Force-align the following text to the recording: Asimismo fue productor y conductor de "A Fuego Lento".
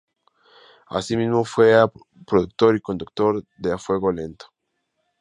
Asimismo 0.89 1.45
fue 1.45 1.75
productor 2.25 2.75
y 2.75 2.81
conductor 2.81 3.45
de 3.57 3.71
"A 3.71 3.77
Fuego 3.77 4.11
Lento". 4.11 4.47